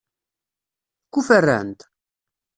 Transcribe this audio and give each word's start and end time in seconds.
Kuferrant? 1.13 1.79